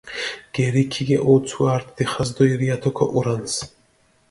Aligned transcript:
გერი 0.55 0.81
ქიგეჸუცუ 0.93 1.61
ართ 1.73 1.85
დიხას 1.97 2.29
დო 2.35 2.43
ირიათო 2.53 2.89
ქოჸურანს. 2.97 3.53